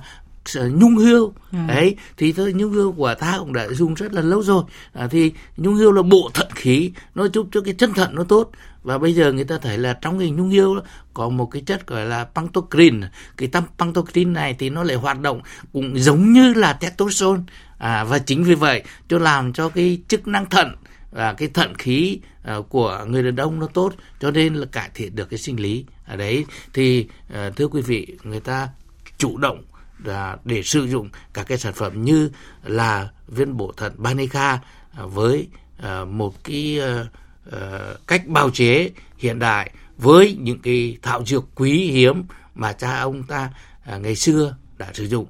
[0.55, 1.57] nhung hươu ừ.
[1.67, 4.63] đấy thì thôi nhung hươu của ta cũng đã dùng rất là lâu rồi.
[4.93, 8.23] À, thì nhung hươu là bộ thận khí nó giúp cho cái chân thận nó
[8.23, 8.51] tốt.
[8.83, 10.75] Và bây giờ người ta thấy là trong cái nhung hươu
[11.13, 13.01] có một cái chất gọi là pantocrin.
[13.37, 15.41] Cái tâm pantocrin này thì nó lại hoạt động
[15.73, 17.41] cũng giống như là testosterone.
[17.77, 20.75] À, và chính vì vậy cho làm cho cái chức năng thận
[21.11, 22.19] và cái thận khí
[22.57, 25.59] uh, của người đàn ông nó tốt cho nên là cải thiện được cái sinh
[25.59, 25.85] lý.
[26.05, 28.69] Ở đấy thì uh, thưa quý vị người ta
[29.17, 29.61] chủ động
[30.45, 32.29] để sử dụng các cái sản phẩm như
[32.63, 34.59] là viên bổ thận Banica
[35.03, 35.47] uh, với
[35.79, 36.79] uh, một cái
[38.07, 42.23] cách bào chế hiện đại với những cái thảo dược quý hiếm
[42.55, 43.49] mà cha ông ta
[44.01, 45.25] ngày xưa đã sử dụng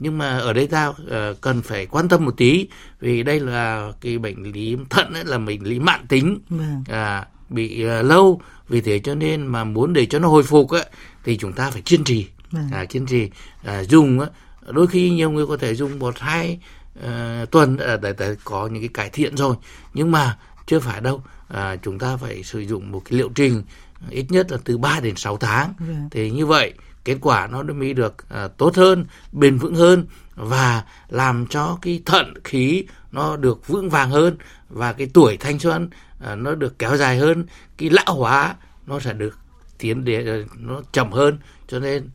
[0.00, 0.92] nhưng mà ở đây ta
[1.40, 2.68] cần phải quan tâm một tí
[3.00, 6.84] vì đây là cái bệnh lý thận ấy, là bệnh lý mãn tính vâng.
[6.88, 10.86] à, bị lâu vì thế cho nên mà muốn để cho nó hồi phục ấy,
[11.24, 12.26] thì chúng ta phải kiên trì.
[12.72, 13.30] À, kiên trì
[13.64, 14.30] à, dùng ấy,
[14.66, 16.58] đôi khi nhiều người có thể dùng một hai
[16.98, 19.56] uh, tuần à, để, để có những cái cải thiện rồi.
[19.94, 23.62] Nhưng mà chưa phải đâu à, chúng ta phải sử dụng một cái liệu trình
[24.10, 25.72] ít nhất là từ 3 đến 6 tháng.
[25.78, 26.08] Vâng.
[26.10, 26.72] thì như vậy
[27.04, 28.14] kết quả nó mới được
[28.44, 33.90] uh, tốt hơn bền vững hơn và làm cho cái thận khí nó được vững
[33.90, 34.36] vàng hơn
[34.68, 35.90] và cái tuổi thanh xuân
[36.32, 37.46] uh, nó được kéo dài hơn
[37.78, 38.54] cái lão hóa
[38.86, 39.38] nó sẽ được
[39.78, 41.38] tiến để uh, nó chậm hơn.
[41.68, 42.08] Cho nên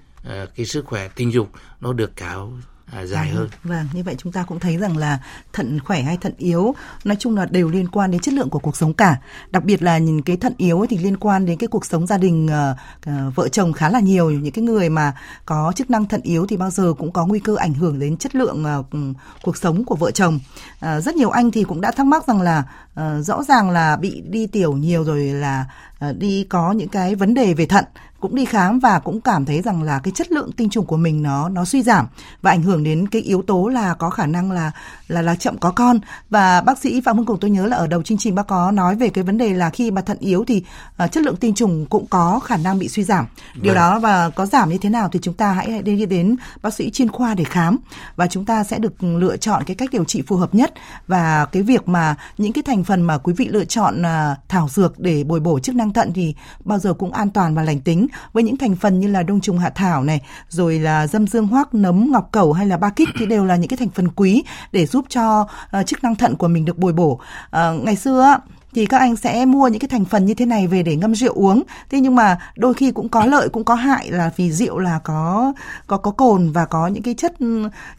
[0.55, 1.49] cái sức khỏe tình dục
[1.81, 2.51] nó được kéo
[2.91, 3.49] à, dài hơn.
[3.63, 5.19] Vâng, như vậy chúng ta cũng thấy rằng là
[5.53, 8.59] thận khỏe hay thận yếu nói chung là đều liên quan đến chất lượng của
[8.59, 9.17] cuộc sống cả.
[9.49, 12.17] Đặc biệt là nhìn cái thận yếu thì liên quan đến cái cuộc sống gia
[12.17, 12.77] đình uh,
[13.09, 14.31] uh, vợ chồng khá là nhiều.
[14.31, 15.13] Những cái người mà
[15.45, 18.17] có chức năng thận yếu thì bao giờ cũng có nguy cơ ảnh hưởng đến
[18.17, 18.85] chất lượng uh,
[19.41, 20.39] cuộc sống của vợ chồng.
[20.75, 22.63] Uh, rất nhiều anh thì cũng đã thắc mắc rằng là
[22.99, 25.65] uh, rõ ràng là bị đi tiểu nhiều rồi là
[26.09, 27.85] uh, đi có những cái vấn đề về thận
[28.19, 30.97] cũng đi khám và cũng cảm thấy rằng là cái chất lượng tinh trùng của
[30.97, 32.07] mình nó nó suy giảm
[32.41, 34.71] và ảnh hưởng đến cái yếu tố là có khả năng là
[35.07, 35.99] là là chậm có con.
[36.29, 38.71] Và bác sĩ Phạm Hưng Cùng tôi nhớ là ở đầu chương trình bác có
[38.71, 40.63] nói về cái vấn đề là khi mà thận yếu thì
[41.03, 43.25] uh, chất lượng tinh trùng cũng có khả năng bị suy giảm.
[43.55, 43.75] Điều vâng.
[43.75, 46.91] đó và có giảm như thế nào thì chúng ta hãy đi đến bác sĩ
[46.91, 47.77] chuyên khoa để khám
[48.15, 50.73] và chúng ta sẽ được lựa chọn cái cách điều trị phù hợp nhất.
[51.07, 54.69] Và cái việc mà những cái thành phần mà quý vị lựa chọn uh, thảo
[54.69, 57.79] dược để bồi bổ chức năng thận thì bao giờ cũng an toàn và lành
[57.79, 61.27] tính với những thành phần như là đông trùng hạ thảo này, rồi là dâm
[61.27, 63.89] dương hoác, nấm, ngọc cẩu hay là ba kích thì đều là những cái thành
[63.89, 65.47] phần quý để giúp cho
[65.79, 67.11] uh, chức năng thận của mình được bồi bổ.
[67.11, 68.37] Uh, ngày xưa
[68.73, 71.15] thì các anh sẽ mua những cái thành phần như thế này về để ngâm
[71.15, 71.63] rượu uống.
[71.89, 74.99] Thế nhưng mà đôi khi cũng có lợi cũng có hại là vì rượu là
[75.03, 75.53] có
[75.87, 77.41] có có cồn và có những cái chất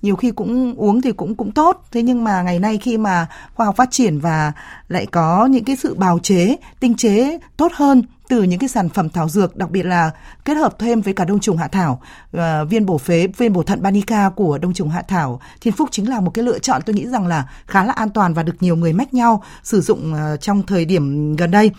[0.02, 1.84] nhiều khi cũng uống thì cũng cũng tốt.
[1.92, 4.52] Thế nhưng mà ngày nay khi mà khoa học phát triển và
[4.88, 8.88] lại có những cái sự bào chế, tinh chế tốt hơn từ những cái sản
[8.88, 10.10] phẩm thảo dược đặc biệt là
[10.44, 12.02] kết hợp thêm với cả đông trùng hạ thảo
[12.36, 12.40] uh,
[12.70, 16.08] viên bổ phế viên bổ thận Banica của đông trùng hạ thảo Thiên Phúc chính
[16.08, 18.56] là một cái lựa chọn tôi nghĩ rằng là khá là an toàn và được
[18.60, 21.70] nhiều người mách nhau sử dụng uh, trong thời điểm gần đây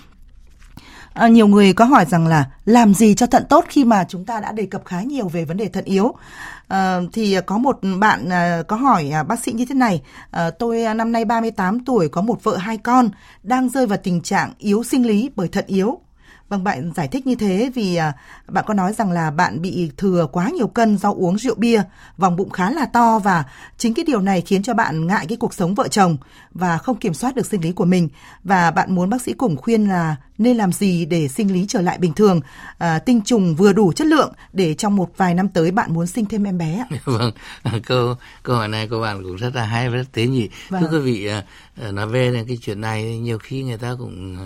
[1.13, 4.25] À, nhiều người có hỏi rằng là làm gì cho thận tốt khi mà chúng
[4.25, 6.13] ta đã đề cập khá nhiều về vấn đề thận yếu.
[6.67, 10.49] À, thì có một bạn à, có hỏi à, bác sĩ như thế này, à,
[10.49, 13.09] tôi năm nay 38 tuổi có một vợ hai con
[13.43, 15.99] đang rơi vào tình trạng yếu sinh lý bởi thận yếu.
[16.51, 18.13] Vâng, bạn giải thích như thế vì à,
[18.47, 21.83] bạn có nói rằng là bạn bị thừa quá nhiều cân do uống rượu bia,
[22.17, 23.43] vòng bụng khá là to và
[23.77, 26.17] chính cái điều này khiến cho bạn ngại cái cuộc sống vợ chồng
[26.51, 28.09] và không kiểm soát được sinh lý của mình
[28.43, 31.81] và bạn muốn bác sĩ cùng khuyên là nên làm gì để sinh lý trở
[31.81, 32.41] lại bình thường,
[32.77, 36.07] à, tinh trùng vừa đủ chất lượng để trong một vài năm tới bạn muốn
[36.07, 36.97] sinh thêm em bé ạ.
[37.05, 37.31] vâng,
[37.85, 40.49] câu câu hỏi này của bạn cũng rất là hay và rất tế nhị.
[40.69, 40.81] Vâng.
[40.81, 41.43] Thưa quý vị, à,
[41.81, 44.37] à, nói về cái chuyện này nhiều khi người ta cũng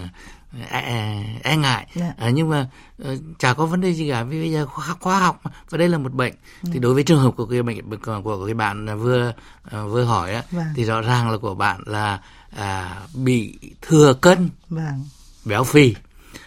[0.70, 1.88] e, e, e ngại.
[1.96, 2.14] Dạ.
[2.18, 2.68] à, nhưng mà
[3.02, 3.08] uh,
[3.40, 5.52] chả có vấn đề gì cả vì bây giờ khoa, khoa học mà.
[5.70, 6.70] và đây là một bệnh ừ.
[6.74, 9.34] thì đối với trường hợp của cái bệnh của, của cái bạn vừa
[9.68, 10.66] uh, vừa hỏi á, vâng.
[10.76, 15.06] thì rõ ràng là của bạn là à, bị thừa cân vâng.
[15.46, 15.96] béo phì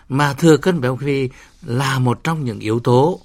[0.09, 1.29] mà thừa cân béo phì
[1.63, 3.21] là một trong những yếu tố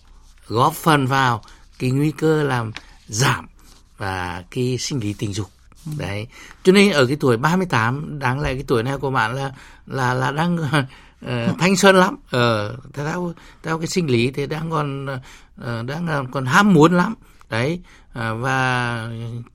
[0.47, 1.41] góp phần vào
[1.79, 2.71] cái nguy cơ làm
[3.07, 3.47] giảm
[3.97, 5.49] và cái sinh lý tình dục
[5.97, 6.27] đấy.
[6.63, 9.51] Cho nên ở cái tuổi 38 đáng lẽ cái tuổi này của bạn là
[9.87, 10.79] là là đang uh,
[11.59, 12.15] thanh xuân lắm.
[12.29, 16.73] Ờ uh, theo theo cái sinh lý thì đang còn uh, đang ờ, còn ham
[16.73, 17.15] muốn lắm.
[17.49, 17.79] Đấy.
[18.09, 19.09] Uh, và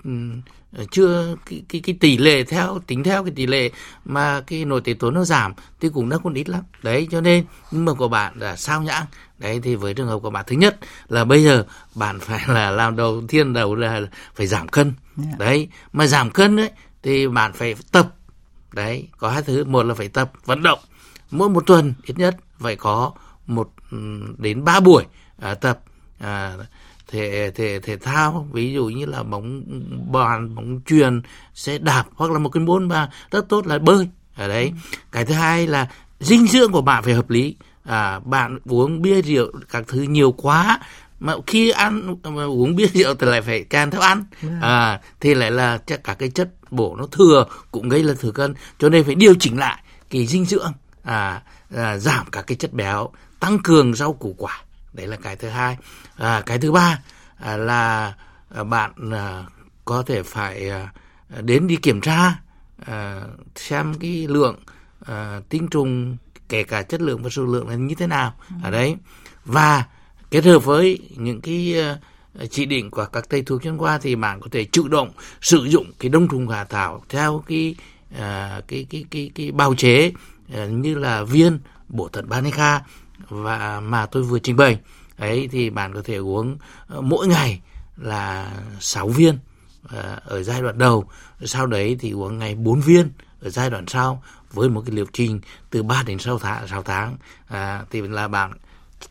[0.08, 3.70] uh, chưa cái, cái cái tỷ lệ theo tính theo cái tỷ lệ
[4.04, 6.62] mà cái nội tiết tố nó giảm thì cũng đã còn ít lắm.
[6.82, 9.04] Đấy cho nên nhưng mà của bạn là sao nhãng?
[9.38, 11.64] Đấy thì với trường hợp của bạn thứ nhất là bây giờ
[11.94, 14.00] bạn phải là làm đầu tiên đầu là
[14.34, 15.30] phải giảm cân yeah.
[15.30, 15.44] Dạ.
[15.44, 16.70] đấy mà giảm cân đấy
[17.02, 18.14] thì bạn phải tập
[18.72, 20.78] đấy có hai thứ một là phải tập vận động
[21.30, 23.12] mỗi một tuần ít nhất phải có
[23.46, 23.70] một
[24.38, 25.04] đến ba buổi
[25.38, 25.80] à, tập
[26.18, 26.56] à,
[27.08, 29.62] thể thể thể thao ví dụ như là bóng
[30.12, 31.22] bàn bóng truyền
[31.54, 34.98] xe đạp hoặc là một cái môn mà rất tốt là bơi ở đấy ừ.
[35.12, 35.88] cái thứ hai là
[36.20, 40.32] dinh dưỡng của bạn phải hợp lý à, bạn uống bia rượu các thứ nhiều
[40.32, 40.78] quá
[41.20, 44.24] mà khi ăn mà uống bia rượu thì lại phải can theo ăn.
[44.42, 44.58] Dạ.
[44.62, 48.30] à, thì lại là chắc cả cái chất bổ nó thừa cũng gây là thừa
[48.30, 51.42] cân cho nên phải điều chỉnh lại cái dinh dưỡng à,
[51.76, 55.48] à giảm các cái chất béo tăng cường rau củ quả đấy là cái thứ
[55.48, 55.76] hai
[56.16, 56.98] à, cái thứ ba
[57.36, 58.14] à, là
[58.54, 59.44] à, bạn à,
[59.84, 60.92] có thể phải à,
[61.40, 62.34] đến đi kiểm tra
[62.86, 63.22] à,
[63.56, 64.56] xem cái lượng
[65.06, 66.16] à, tinh trùng
[66.48, 68.54] kể cả chất lượng và số lượng là như thế nào ừ.
[68.62, 68.96] ở đấy
[69.44, 69.84] và
[70.30, 71.74] kết hợp với những cái
[72.34, 75.10] ờ, chỉ định của các thầy thuốc chuyên khoa thì bạn có thể chủ động
[75.40, 77.74] sử dụng cái đông trùng hạ thảo theo cái
[78.14, 78.18] uh,
[78.68, 80.12] cái cái cái cái bào chế
[80.52, 82.82] uh, như là viên bổ thận Banica
[83.28, 84.78] và mà tôi vừa trình bày.
[85.16, 86.56] Ấy thì bạn có thể uống
[86.96, 87.60] uh, mỗi ngày
[87.96, 89.38] là 6 viên
[89.84, 89.92] uh,
[90.24, 91.08] ở giai đoạn đầu.
[91.44, 93.10] Sau đấy thì uống ngày 4 viên
[93.42, 96.82] ở giai đoạn sau với một cái liệu trình từ 3 đến 6 tháng 6
[96.82, 97.16] tháng.
[97.48, 98.52] À, thì là bạn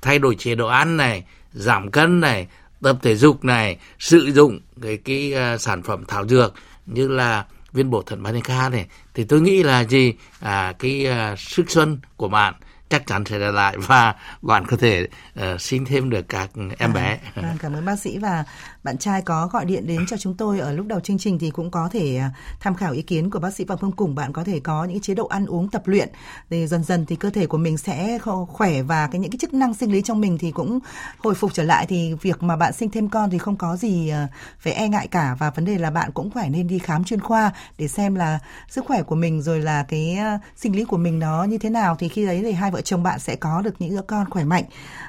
[0.01, 1.23] thay đổi chế độ ăn này
[1.53, 2.47] giảm cân này
[2.81, 6.53] tập thể dục này sử dụng cái cái uh, sản phẩm thảo dược
[6.85, 11.39] như là viên bổ thận Manica này thì tôi nghĩ là gì à, cái uh,
[11.39, 12.53] sức xuân của bạn
[12.89, 15.07] chắc chắn sẽ trở lại và bạn có thể
[15.39, 17.19] uh, sinh thêm được các em à, bé.
[17.35, 18.43] À, cảm ơn bác sĩ và
[18.87, 21.51] bạn trai có gọi điện đến cho chúng tôi ở lúc đầu chương trình thì
[21.51, 24.15] cũng có thể à, tham khảo ý kiến của bác sĩ Phạm Phương Cùng.
[24.15, 26.09] Bạn có thể có những chế độ ăn uống tập luyện.
[26.49, 29.53] Thì dần dần thì cơ thể của mình sẽ khỏe và cái những cái chức
[29.53, 30.79] năng sinh lý trong mình thì cũng
[31.17, 31.85] hồi phục trở lại.
[31.85, 34.27] Thì việc mà bạn sinh thêm con thì không có gì à,
[34.59, 35.35] phải e ngại cả.
[35.39, 38.39] Và vấn đề là bạn cũng phải nên đi khám chuyên khoa để xem là
[38.69, 41.69] sức khỏe của mình rồi là cái à, sinh lý của mình nó như thế
[41.69, 41.95] nào.
[41.99, 44.43] Thì khi đấy thì hai vợ chồng bạn sẽ có được những đứa con khỏe
[44.43, 44.63] mạnh.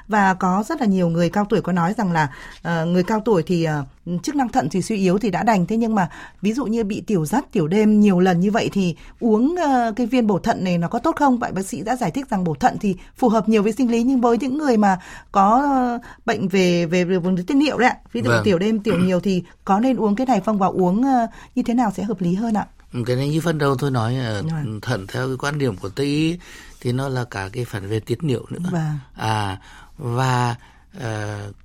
[0.07, 2.29] Và có rất là nhiều người cao tuổi có nói rằng là
[2.67, 5.65] uh, người cao tuổi thì uh, chức năng thận thì suy yếu thì đã đành.
[5.65, 6.09] Thế nhưng mà
[6.41, 9.95] ví dụ như bị tiểu dắt tiểu đêm nhiều lần như vậy thì uống uh,
[9.95, 11.37] cái viên bổ thận này nó có tốt không?
[11.37, 13.91] Vậy bác sĩ đã giải thích rằng bổ thận thì phù hợp nhiều với sinh
[13.91, 14.99] lý nhưng với những người mà
[15.31, 15.47] có
[15.95, 18.43] uh, bệnh về về vùng tiết niệu đấy ạ ví dụ vâng.
[18.43, 21.63] tiểu đêm tiểu nhiều thì có nên uống cái này không và uống uh, như
[21.63, 22.65] thế nào sẽ hợp lý hơn ạ?
[23.05, 26.05] Cái này như phần đầu tôi nói uh, thận theo cái quan điểm của tây
[26.05, 26.37] y
[26.81, 28.69] thì nó là cả cái phần về tiết niệu nữa.
[28.71, 28.99] Vâng.
[29.15, 29.61] à
[29.97, 30.55] và
[30.97, 31.03] uh,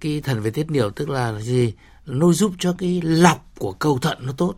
[0.01, 1.73] cái thần về tiết niệu tức là gì
[2.07, 4.55] nó giúp cho cái lọc của cầu thận nó tốt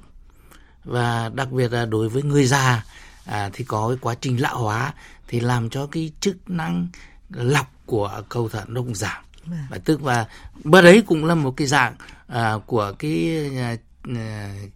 [0.84, 2.84] và đặc biệt là đối với người già
[3.24, 4.94] à, thì có cái quá trình lão hóa
[5.28, 6.88] thì làm cho cái chức năng
[7.30, 9.58] lọc của cầu thận nó cũng giảm vâng.
[9.70, 10.26] và tức và
[10.64, 13.76] bất đấy cũng là một cái dạng à, của cái à,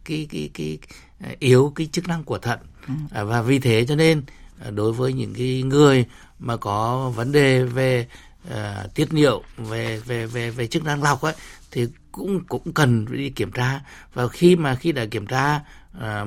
[0.05, 0.79] cái cái cái,
[1.21, 2.95] cái yếu cái chức năng của thận ừ.
[3.11, 4.23] à, và vì thế cho nên
[4.65, 6.05] à, đối với những cái người
[6.39, 8.07] mà có vấn đề về
[8.49, 11.35] uh, tiết niệu về về về về chức năng lọc ấy
[11.71, 13.81] thì cũng cũng cần đi kiểm tra.
[14.15, 15.61] Và khi mà khi đã kiểm tra
[16.01, 16.25] à,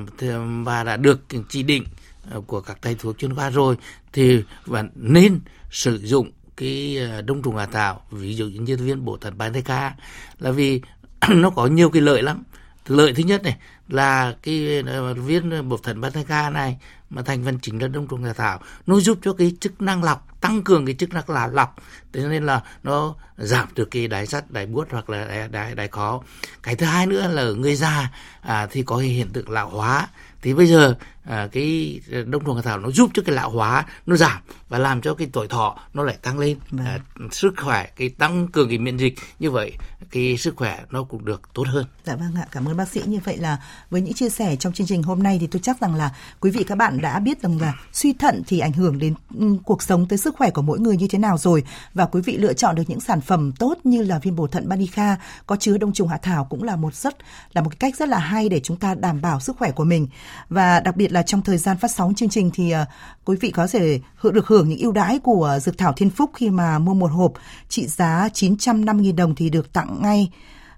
[0.64, 1.84] và đã được chỉ định
[2.30, 3.76] à, của các thầy thuốc chuyên khoa rồi,
[4.12, 9.04] thì bạn nên sử dụng cái à, đông trùng hạ thảo, ví dụ như viên
[9.04, 9.94] bổ thận ca.
[10.38, 10.80] Là vì
[11.28, 12.42] nó có nhiều cái lợi lắm.
[12.86, 13.56] Lợi thứ nhất này
[13.88, 14.82] là cái
[15.14, 16.78] viên bột thận ca này
[17.14, 18.60] mà thành phần chính là đông trùng hạ thảo.
[18.86, 21.76] Nó giúp cho cái chức năng lọc tăng cường cái chức năng là lọc.
[22.12, 25.74] Thế nên là nó giảm được cái đái sắt đái buốt hoặc là đái, đái,
[25.74, 26.22] đái khó.
[26.62, 30.08] Cái thứ hai nữa là người già à, thì có hiện tượng lão hóa.
[30.42, 33.86] Thì bây giờ à, cái đông trùng hạ thảo nó giúp cho cái lão hóa
[34.06, 36.86] nó giảm và làm cho cái tuổi thọ nó lại tăng lên vâng.
[36.86, 36.98] à,
[37.30, 39.72] sức khỏe cái tăng cường cái miễn dịch như vậy
[40.10, 41.86] cái sức khỏe nó cũng được tốt hơn.
[42.04, 43.00] Dạ vâng ạ, cảm ơn bác sĩ.
[43.06, 43.58] Như vậy là
[43.90, 46.10] với những chia sẻ trong chương trình hôm nay thì tôi chắc rằng là
[46.40, 49.56] quý vị các bạn đã biết rằng là suy thận thì ảnh hưởng đến ừ,
[49.64, 52.36] cuộc sống tới sức khỏe của mỗi người như thế nào rồi và quý vị
[52.36, 55.78] lựa chọn được những sản phẩm tốt như là viên bổ thận Banica có chứa
[55.78, 57.16] đông trùng hạ thảo cũng là một rất
[57.52, 59.84] là một cái cách rất là hay để chúng ta đảm bảo sức khỏe của
[59.84, 60.08] mình.
[60.48, 62.88] Và đặc biệt là trong thời gian phát sóng chương trình thì uh,
[63.24, 66.30] quý vị có thể được hưởng những ưu đãi của à, dược thảo Thiên Phúc
[66.34, 67.32] khi mà mua một hộp.
[67.68, 70.30] Trị giá 950.000 đồng thì được tặng ngay.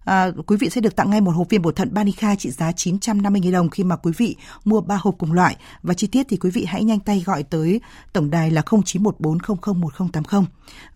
[0.07, 2.71] À, quý vị sẽ được tặng ngay một hộp viên bổ thận Banica trị giá
[2.71, 5.57] 950.000 đồng khi mà quý vị mua 3 hộp cùng loại.
[5.83, 7.81] Và chi tiết thì quý vị hãy nhanh tay gọi tới
[8.13, 10.45] tổng đài là 0914001080.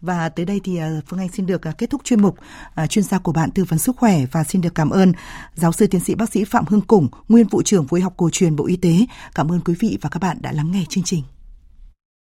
[0.01, 2.37] Và tới đây thì à, Phương Anh xin được à, kết thúc chuyên mục
[2.75, 5.12] à, chuyên gia của bạn tư vấn sức khỏe và xin được cảm ơn
[5.55, 8.31] giáo sư tiến sĩ bác sĩ Phạm Hưng Củng, nguyên vụ trưởng vụ học cổ
[8.33, 9.07] truyền Bộ Y tế.
[9.35, 11.23] Cảm ơn quý vị và các bạn đã lắng nghe chương trình.